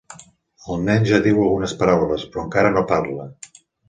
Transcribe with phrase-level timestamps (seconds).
[0.75, 3.27] El nen ja diu algunes paraules, però encara no parla.